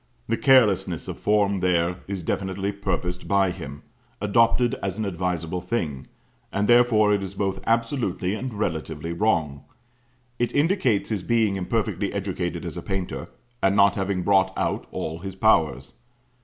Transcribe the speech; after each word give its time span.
The 0.27 0.35
carelessness 0.35 1.07
of 1.07 1.19
form 1.19 1.59
there 1.59 1.97
is 2.07 2.23
definitely 2.23 2.71
purposed 2.71 3.27
by 3.27 3.51
him; 3.51 3.83
adopted 4.19 4.73
as 4.81 4.97
an 4.97 5.05
advisable 5.05 5.61
thing; 5.61 6.07
and 6.51 6.67
therefore 6.67 7.13
it 7.13 7.21
is 7.21 7.35
both 7.35 7.59
absolutely 7.67 8.33
and 8.33 8.51
relatively 8.51 9.13
wrong; 9.13 9.63
it 10.39 10.51
indicates 10.55 11.11
his 11.11 11.21
being 11.21 11.55
imperfectly 11.55 12.11
educated 12.13 12.65
as 12.65 12.77
a 12.77 12.81
painter, 12.81 13.27
and 13.61 13.75
not 13.75 13.93
having 13.93 14.23
brought 14.23 14.51
out 14.57 14.87
all 14.89 15.19
his 15.19 15.35
powers. 15.35 15.93